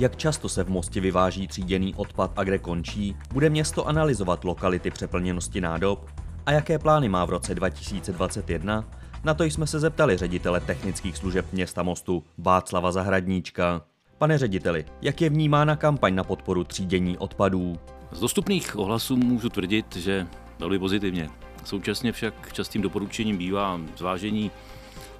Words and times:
Jak 0.00 0.16
často 0.16 0.48
se 0.48 0.64
v 0.64 0.68
Mostě 0.68 1.00
vyváží 1.00 1.48
tříděný 1.48 1.94
odpad 1.94 2.32
a 2.36 2.44
kde 2.44 2.58
končí, 2.58 3.16
bude 3.32 3.50
město 3.50 3.88
analyzovat 3.88 4.44
lokality 4.44 4.90
přeplněnosti 4.90 5.60
nádob 5.60 6.10
a 6.46 6.52
jaké 6.52 6.78
plány 6.78 7.08
má 7.08 7.24
v 7.24 7.30
roce 7.30 7.54
2021? 7.54 8.84
Na 9.24 9.34
to 9.34 9.44
jsme 9.44 9.66
se 9.66 9.80
zeptali 9.80 10.16
ředitele 10.16 10.60
technických 10.60 11.16
služeb 11.16 11.46
města 11.52 11.82
Mostu 11.82 12.24
Václava 12.38 12.92
Zahradníčka. 12.92 13.82
Pane 14.18 14.38
řediteli, 14.38 14.84
jak 15.02 15.20
je 15.20 15.30
vnímána 15.30 15.76
kampaň 15.76 16.14
na 16.14 16.24
podporu 16.24 16.64
třídění 16.64 17.18
odpadů? 17.18 17.78
Z 18.12 18.20
dostupných 18.20 18.76
ohlasů 18.76 19.16
můžu 19.16 19.48
tvrdit, 19.48 19.96
že 19.96 20.26
velmi 20.58 20.78
pozitivně. 20.78 21.30
Současně 21.64 22.12
však 22.12 22.52
častým 22.52 22.82
doporučením 22.82 23.38
bývá 23.38 23.80
zvážení, 23.96 24.50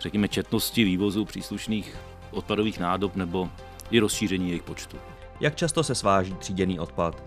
řekněme, 0.00 0.28
četnosti 0.28 0.84
vývozu 0.84 1.24
příslušných 1.24 1.96
odpadových 2.30 2.78
nádob 2.78 3.16
nebo 3.16 3.48
i 3.90 3.98
rozšíření 3.98 4.48
jejich 4.48 4.62
počtu. 4.62 4.96
Jak 5.40 5.56
často 5.56 5.82
se 5.82 5.94
sváží 5.94 6.34
tříděný 6.34 6.80
odpad? 6.80 7.24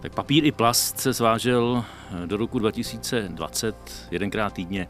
Tak 0.00 0.14
papír 0.14 0.44
i 0.44 0.52
plast 0.52 0.98
se 0.98 1.14
svážel 1.14 1.84
do 2.26 2.36
roku 2.36 2.58
2020 2.58 4.08
jedenkrát 4.10 4.52
týdně. 4.52 4.88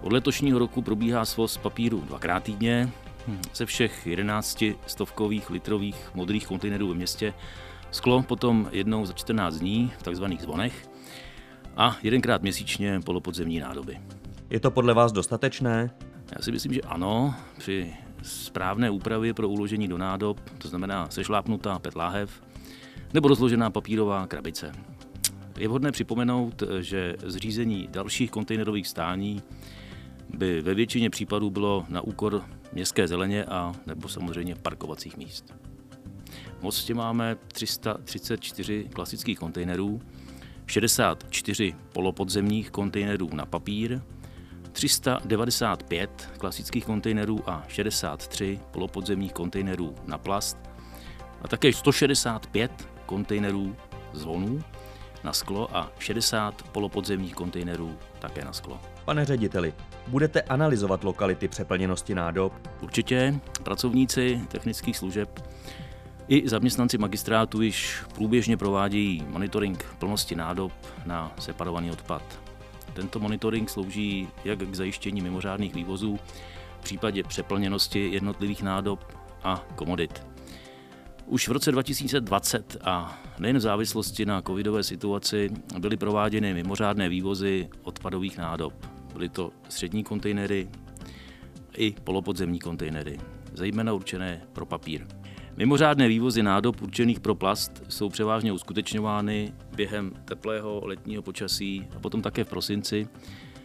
Od 0.00 0.12
letošního 0.12 0.58
roku 0.58 0.82
probíhá 0.82 1.24
svoz 1.24 1.56
papíru 1.56 2.00
dvakrát 2.00 2.42
týdně. 2.42 2.90
Ze 3.54 3.66
všech 3.66 4.06
11 4.06 4.64
stovkových 4.86 5.50
litrových 5.50 6.10
modrých 6.14 6.46
kontejnerů 6.46 6.88
ve 6.88 6.94
městě 6.94 7.34
sklo 7.90 8.22
potom 8.22 8.68
jednou 8.72 9.06
za 9.06 9.12
14 9.12 9.54
dní 9.54 9.92
v 9.98 10.02
takzvaných 10.02 10.42
zvonech 10.42 10.88
a 11.76 11.96
jedenkrát 12.02 12.42
měsíčně 12.42 13.00
polopodzemní 13.00 13.60
nádoby. 13.60 14.00
Je 14.50 14.60
to 14.60 14.70
podle 14.70 14.94
vás 14.94 15.12
dostatečné? 15.12 15.90
Já 16.36 16.42
si 16.42 16.52
myslím, 16.52 16.72
že 16.72 16.80
ano. 16.80 17.34
Při 17.58 17.94
správné 18.22 18.90
úpravě 18.90 19.34
pro 19.34 19.48
uložení 19.48 19.88
do 19.88 19.98
nádob, 19.98 20.40
to 20.58 20.68
znamená 20.68 21.10
sešlápnutá 21.10 21.78
PET 21.78 21.96
láhev 21.96 22.42
nebo 23.14 23.28
rozložená 23.28 23.70
papírová 23.70 24.26
krabice. 24.26 24.72
Je 25.58 25.68
vhodné 25.68 25.92
připomenout, 25.92 26.62
že 26.80 27.16
zřízení 27.26 27.88
dalších 27.90 28.30
kontejnerových 28.30 28.88
stání 28.88 29.42
by 30.34 30.60
ve 30.60 30.74
většině 30.74 31.10
případů 31.10 31.50
bylo 31.50 31.84
na 31.88 32.00
úkor 32.00 32.44
městské 32.72 33.08
zeleně 33.08 33.44
a 33.44 33.72
nebo 33.86 34.08
samozřejmě 34.08 34.54
parkovacích 34.54 35.16
míst. 35.16 35.54
V 36.58 36.62
Mostě 36.62 36.94
máme 36.94 37.36
334 37.52 38.88
klasických 38.92 39.38
kontejnerů, 39.38 40.00
64 40.66 41.74
polopodzemních 41.92 42.70
kontejnerů 42.70 43.30
na 43.32 43.46
papír, 43.46 44.00
395 44.72 46.30
klasických 46.38 46.84
kontejnerů 46.84 47.50
a 47.50 47.64
63 47.68 48.60
polopodzemních 48.70 49.32
kontejnerů 49.32 49.94
na 50.06 50.18
plast 50.18 50.56
a 51.42 51.48
také 51.48 51.72
165 51.72 52.88
kontejnerů 53.06 53.76
zvonů 54.12 54.60
na 55.24 55.32
sklo 55.32 55.76
a 55.76 55.92
60 55.98 56.62
polopodzemních 56.62 57.34
kontejnerů 57.34 57.96
také 58.18 58.44
na 58.44 58.52
sklo. 58.52 58.80
Pane 59.04 59.24
řediteli, 59.24 59.74
budete 60.06 60.42
analyzovat 60.42 61.04
lokality 61.04 61.48
přeplněnosti 61.48 62.14
nádob? 62.14 62.52
Určitě. 62.80 63.40
Pracovníci 63.62 64.40
technických 64.48 64.96
služeb 64.96 65.48
i 66.28 66.48
zaměstnanci 66.48 66.98
magistrátu 66.98 67.62
již 67.62 68.02
průběžně 68.14 68.56
provádějí 68.56 69.24
monitoring 69.28 69.84
plnosti 69.98 70.34
nádob 70.34 70.72
na 71.06 71.32
separovaný 71.38 71.90
odpad. 71.90 72.22
Tento 72.94 73.20
monitoring 73.20 73.70
slouží 73.70 74.28
jak 74.44 74.58
k 74.58 74.74
zajištění 74.74 75.20
mimořádných 75.20 75.74
vývozů 75.74 76.18
v 76.80 76.84
případě 76.84 77.22
přeplněnosti 77.22 78.10
jednotlivých 78.12 78.62
nádob 78.62 79.18
a 79.42 79.66
komodit. 79.74 80.26
Už 81.26 81.48
v 81.48 81.52
roce 81.52 81.72
2020 81.72 82.76
a 82.84 83.22
nejen 83.38 83.56
v 83.56 83.60
závislosti 83.60 84.26
na 84.26 84.42
covidové 84.42 84.82
situaci 84.82 85.50
byly 85.78 85.96
prováděny 85.96 86.54
mimořádné 86.54 87.08
vývozy 87.08 87.68
odpadových 87.82 88.38
nádob. 88.38 88.74
Byly 89.12 89.28
to 89.28 89.50
střední 89.68 90.04
kontejnery 90.04 90.68
i 91.76 91.94
polopodzemní 92.04 92.58
kontejnery, 92.58 93.18
zejména 93.52 93.92
určené 93.92 94.42
pro 94.52 94.66
papír. 94.66 95.06
Mimořádné 95.56 96.08
vývozy 96.08 96.42
nádob 96.42 96.82
určených 96.82 97.20
pro 97.20 97.34
plast 97.34 97.82
jsou 97.88 98.08
převážně 98.08 98.52
uskutečňovány 98.52 99.52
během 99.76 100.12
teplého 100.24 100.82
letního 100.84 101.22
počasí 101.22 101.86
a 101.96 102.00
potom 102.00 102.22
také 102.22 102.44
v 102.44 102.48
prosinci, 102.48 103.08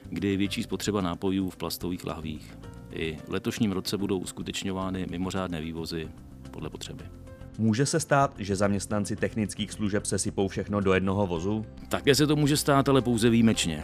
kdy 0.10 0.28
je 0.28 0.38
větší 0.38 0.64
spotřeba 0.64 1.02
nápojů 1.02 1.50
v 1.50 1.58
plastových 1.58 2.06
lahvích. 2.06 2.58
I 2.92 3.18
v 3.28 3.30
letošním 3.30 3.72
roce 3.72 3.98
budou 3.98 4.20
uskutečňovány 4.20 5.06
mimořádné 5.10 5.62
vývozy 5.62 6.10
podle 6.52 6.70
potřeby. 6.70 7.04
Může 7.58 7.86
se 7.86 8.00
stát, 8.00 8.34
že 8.38 8.56
zaměstnanci 8.56 9.16
technických 9.16 9.72
služeb 9.72 10.06
se 10.06 10.20
sypou 10.20 10.48
všechno 10.48 10.82
do 10.82 10.94
jednoho 10.94 11.28
vozu? 11.28 11.66
Také 11.90 12.16
se 12.16 12.28
to 12.28 12.36
může 12.36 12.58
stát, 12.58 12.90
ale 12.90 13.02
pouze 13.02 13.30
výjimečně. 13.30 13.84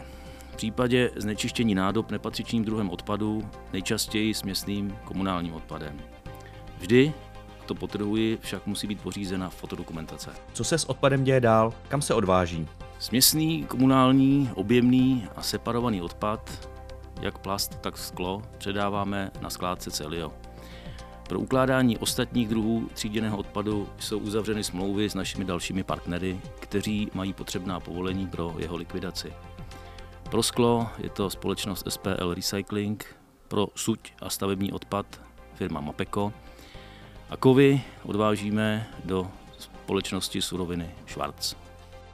V 0.52 0.56
případě 0.56 1.10
znečištění 1.16 1.74
nádob 1.74 2.10
nepatřičným 2.10 2.64
druhem 2.64 2.90
odpadu, 2.90 3.42
nejčastěji 3.72 4.34
směsným 4.34 4.96
komunálním 5.04 5.54
odpadem. 5.54 5.96
Vždy, 6.78 7.12
to 7.66 7.74
potrhuji, 7.74 8.38
však 8.40 8.66
musí 8.66 8.86
být 8.86 9.02
pořízena 9.02 9.50
fotodokumentace. 9.50 10.30
Co 10.52 10.64
se 10.64 10.78
s 10.78 10.84
odpadem 10.84 11.24
děje 11.24 11.40
dál? 11.40 11.72
Kam 11.88 12.02
se 12.02 12.14
odváží? 12.14 12.68
Směsný, 12.98 13.64
komunální, 13.64 14.50
objemný 14.54 15.26
a 15.36 15.42
separovaný 15.42 16.02
odpad, 16.02 16.68
jak 17.20 17.38
plast, 17.38 17.80
tak 17.80 17.98
sklo, 17.98 18.42
předáváme 18.58 19.30
na 19.40 19.50
skládce 19.50 19.90
Celio. 19.90 20.32
Pro 21.28 21.40
ukládání 21.40 21.98
ostatních 21.98 22.48
druhů 22.48 22.88
tříděného 22.94 23.38
odpadu 23.38 23.88
jsou 23.98 24.18
uzavřeny 24.18 24.64
smlouvy 24.64 25.10
s 25.10 25.14
našimi 25.14 25.44
dalšími 25.44 25.84
partnery, 25.84 26.40
kteří 26.60 27.10
mají 27.14 27.32
potřebná 27.32 27.80
povolení 27.80 28.26
pro 28.26 28.54
jeho 28.58 28.76
likvidaci. 28.76 29.32
Pro 30.30 30.42
sklo 30.42 30.88
je 30.98 31.08
to 31.10 31.30
společnost 31.30 31.86
SPL 31.88 32.34
Recycling, 32.34 33.16
pro 33.48 33.68
suť 33.74 34.12
a 34.22 34.30
stavební 34.30 34.72
odpad 34.72 35.20
firma 35.54 35.80
Mapeco 35.80 36.32
a 37.30 37.36
kovy 37.36 37.80
odvážíme 38.02 38.86
do 39.04 39.30
společnosti 39.58 40.42
suroviny 40.42 40.90
Schwarz. 41.06 41.54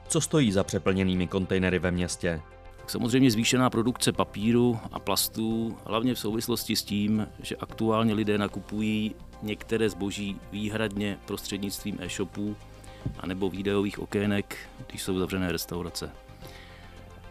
Co 0.09 0.21
stojí 0.21 0.53
za 0.53 0.65
přeplněnými 0.65 1.27
kontejnery 1.27 1.79
ve 1.79 1.91
městě? 1.91 2.41
Samozřejmě 2.87 3.31
zvýšená 3.31 3.71
produkce 3.71 4.13
papíru 4.13 4.79
a 4.93 4.99
plastů, 4.99 5.79
hlavně 5.87 6.15
v 6.15 6.19
souvislosti 6.19 6.77
s 6.77 6.83
tím, 6.83 7.29
že 7.43 7.57
aktuálně 7.57 8.15
lidé 8.15 8.39
nakupují 8.39 9.15
některé 9.43 9.91
zboží 9.91 10.41
výhradně 10.53 11.19
prostřednictvím 11.27 11.99
e-shopů 12.01 12.57
anebo 13.21 13.51
videových 13.51 13.99
okének, 13.99 14.57
když 14.87 15.03
jsou 15.03 15.19
zavřené 15.19 15.53
restaurace. 15.53 16.11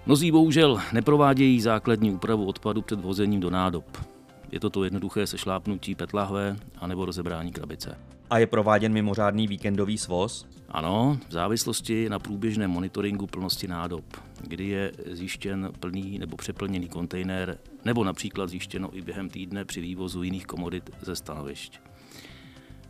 Mnozí 0.06 0.31
bohužel 0.31 0.81
neprovádějí 0.94 1.61
základní 1.61 2.11
úpravu 2.11 2.46
odpadu 2.46 2.81
před 2.81 3.01
vozením 3.01 3.40
do 3.40 3.50
nádob. 3.50 4.09
Je 4.51 4.59
to 4.59 4.69
to 4.69 4.83
jednoduché 4.83 5.27
sešlápnutí 5.27 5.95
petlahve 5.95 6.55
anebo 6.77 7.05
rozebrání 7.05 7.51
krabice. 7.51 7.97
A 8.29 8.37
je 8.37 8.47
prováděn 8.47 8.93
mimořádný 8.93 9.47
víkendový 9.47 9.97
svoz? 9.97 10.45
Ano, 10.69 11.19
v 11.29 11.31
závislosti 11.31 12.09
na 12.09 12.19
průběžném 12.19 12.71
monitoringu 12.71 13.27
plnosti 13.27 13.67
nádob, 13.67 14.05
kdy 14.41 14.67
je 14.67 14.91
zjištěn 15.11 15.71
plný 15.79 16.19
nebo 16.19 16.37
přeplněný 16.37 16.87
kontejner, 16.87 17.57
nebo 17.85 18.03
například 18.03 18.49
zjištěno 18.49 18.97
i 18.97 19.01
během 19.01 19.29
týdne 19.29 19.65
při 19.65 19.81
vývozu 19.81 20.23
jiných 20.23 20.45
komodit 20.45 20.89
ze 21.01 21.16
stanovišť. 21.16 21.79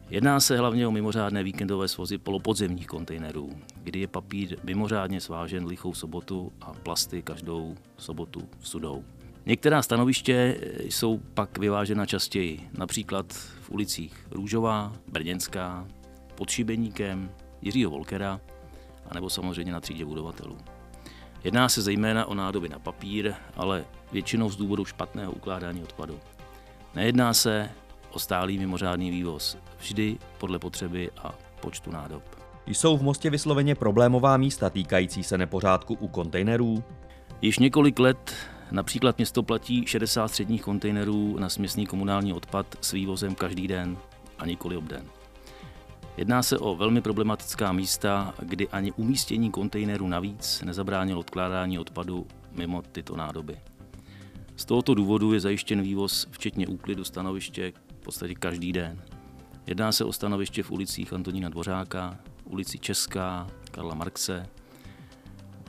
Jedná 0.10 0.40
se 0.40 0.58
hlavně 0.58 0.88
o 0.88 0.92
mimořádné 0.92 1.44
víkendové 1.44 1.88
svozy 1.88 2.18
polopodzemních 2.18 2.88
kontejnerů, 2.88 3.50
kdy 3.84 4.00
je 4.00 4.08
papír 4.08 4.58
mimořádně 4.64 5.22
svážen 5.22 5.66
lichou 5.66 5.94
sobotu 5.94 6.52
a 6.62 6.74
plasty 6.74 7.22
každou 7.22 7.76
sobotu 7.98 8.50
v 8.60 8.68
sudou. 8.68 9.04
Některá 9.46 9.82
stanoviště 9.82 10.58
jsou 10.80 11.18
pak 11.18 11.58
vyvážena 11.58 12.06
častěji, 12.06 12.70
například 12.78 13.34
v 13.34 13.72
ulicích 13.72 14.28
Růžová, 14.32 14.94
Brněnská, 15.08 15.88
pod 16.36 16.50
Šibeníkem, 16.50 17.32
Jiřího 17.62 17.92
Volkera, 17.92 18.42
anebo 19.10 19.30
samozřejmě 19.30 19.72
na 19.72 19.80
třídě 19.82 20.06
budovatelů. 20.06 20.58
Jedná 21.44 21.70
se 21.70 21.82
zejména 21.82 22.26
o 22.26 22.34
nádoby 22.34 22.70
na 22.70 22.80
papír, 22.80 23.34
ale 23.56 23.86
většinou 24.12 24.50
z 24.50 24.56
důvodu 24.56 24.86
špatného 24.86 25.32
ukládání 25.32 25.84
odpadu. 25.84 26.20
Nejedná 26.96 27.34
se 27.34 27.70
o 28.12 28.20
stálý 28.20 28.58
mimořádný 28.58 29.12
vývoz, 29.12 29.58
vždy 29.80 30.18
podle 30.38 30.60
potřeby 30.60 31.12
a 31.24 31.36
počtu 31.62 31.92
nádob. 31.92 32.24
Jsou 32.68 32.98
v 32.98 33.04
Mostě 33.04 33.30
vysloveně 33.30 33.76
problémová 33.76 34.38
místa 34.38 34.70
týkající 34.70 35.24
se 35.24 35.38
nepořádku 35.38 35.94
u 35.94 36.08
kontejnerů? 36.08 36.84
Již 37.42 37.60
několik 37.60 38.00
let 38.00 38.36
například 38.72 39.18
město 39.18 39.44
platí 39.44 39.86
60 39.86 40.28
středních 40.28 40.62
kontejnerů 40.62 41.38
na 41.40 41.50
směsný 41.50 41.86
komunální 41.86 42.34
odpad 42.34 42.76
s 42.82 42.92
vývozem 42.92 43.36
každý 43.36 43.68
den 43.68 43.98
a 44.40 44.46
nikoli 44.46 44.78
obden. 44.78 45.06
Jedná 46.18 46.44
se 46.44 46.58
o 46.58 46.76
velmi 46.76 47.02
problematická 47.02 47.72
místa, 47.72 48.34
kdy 48.40 48.68
ani 48.68 48.92
umístění 48.92 49.52
kontejnerů 49.52 50.08
navíc 50.08 50.62
nezabránilo 50.66 51.20
odkládání 51.20 51.80
odpadu 51.80 52.28
mimo 52.52 52.82
tyto 52.82 53.16
nádoby. 53.16 53.58
Z 54.56 54.66
tohoto 54.66 54.94
důvodu 54.94 55.34
je 55.34 55.40
zajištěn 55.40 55.82
vývoz 55.82 56.28
včetně 56.32 56.68
úklidu 56.68 57.04
stanoviště 57.04 57.74
v 58.02 58.04
podstatě 58.04 58.36
každý 58.36 58.74
den. 58.74 59.02
Jedná 59.68 59.92
se 59.92 60.04
o 60.04 60.14
stanoviště 60.14 60.64
v 60.64 60.72
ulicích 60.72 61.14
Antonína 61.14 61.50
Dvořáka, 61.50 62.18
ulici 62.46 62.80
Česká, 62.80 63.48
Karla 63.72 63.96
Marxe, 63.96 64.50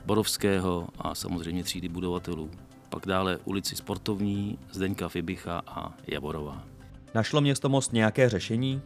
Borovského 0.05 0.87
a 0.99 1.15
samozřejmě 1.15 1.63
třídy 1.63 1.89
budovatelů. 1.89 2.49
Pak 2.91 3.05
dále 3.05 3.37
ulici 3.45 3.75
Sportovní, 3.75 4.59
Zdeňka 4.71 5.09
Fibicha 5.09 5.61
a 5.67 5.93
Javorova. 6.07 6.63
Našlo 7.13 7.41
město 7.41 7.69
Most 7.69 7.93
nějaké 7.93 8.29
řešení? 8.29 8.81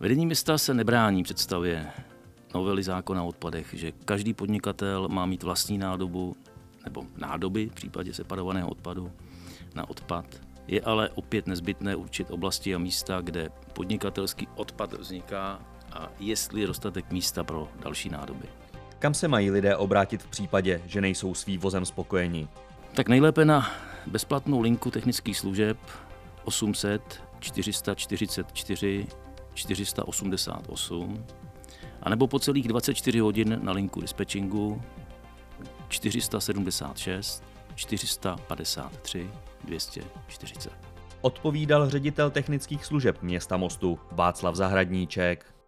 Vedení 0.00 0.26
města 0.26 0.58
se 0.58 0.74
nebrání 0.74 1.22
představě 1.22 1.86
novely 2.54 2.82
zákona 2.82 3.22
o 3.22 3.26
odpadech, 3.26 3.74
že 3.74 3.92
každý 3.92 4.34
podnikatel 4.34 5.08
má 5.08 5.26
mít 5.26 5.42
vlastní 5.42 5.78
nádobu 5.78 6.36
nebo 6.84 7.04
nádoby 7.16 7.68
v 7.68 7.74
případě 7.74 8.14
separovaného 8.14 8.68
odpadu 8.68 9.12
na 9.74 9.90
odpad. 9.90 10.24
Je 10.66 10.80
ale 10.80 11.08
opět 11.08 11.46
nezbytné 11.46 11.96
určit 11.96 12.30
oblasti 12.30 12.74
a 12.74 12.78
místa, 12.78 13.20
kde 13.20 13.50
podnikatelský 13.72 14.48
odpad 14.54 14.92
vzniká 14.92 15.60
a 15.92 16.08
jestli 16.20 16.60
je 16.60 16.66
dostatek 16.66 17.12
místa 17.12 17.44
pro 17.44 17.68
další 17.82 18.08
nádoby. 18.08 18.48
Kam 18.98 19.14
se 19.14 19.28
mají 19.28 19.50
lidé 19.50 19.76
obrátit 19.76 20.22
v 20.22 20.26
případě, 20.30 20.82
že 20.86 21.00
nejsou 21.00 21.34
s 21.34 21.46
vývozem 21.46 21.86
spokojeni? 21.86 22.48
Tak 22.94 23.08
nejlépe 23.08 23.44
na 23.44 23.70
bezplatnou 24.06 24.60
linku 24.60 24.90
technických 24.90 25.38
služeb 25.38 25.78
800 26.44 27.22
444 27.40 29.06
488 29.54 31.26
anebo 32.02 32.26
po 32.26 32.38
celých 32.38 32.68
24 32.68 33.18
hodin 33.18 33.58
na 33.62 33.72
linku 33.72 34.00
dispatchingu 34.00 34.82
476 35.88 37.44
453 37.74 39.30
240. 39.64 40.72
Odpovídal 41.20 41.90
ředitel 41.90 42.30
technických 42.30 42.84
služeb 42.84 43.22
města 43.22 43.56
Mostu 43.56 43.98
Václav 44.12 44.54
Zahradníček. 44.54 45.59